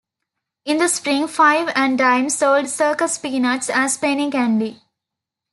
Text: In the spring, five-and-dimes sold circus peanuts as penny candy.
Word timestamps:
In 0.65 0.79
the 0.79 0.87
spring, 0.87 1.27
five-and-dimes 1.27 2.35
sold 2.35 2.67
circus 2.69 3.19
peanuts 3.19 3.69
as 3.69 3.99
penny 3.99 4.31
candy. 4.31 4.81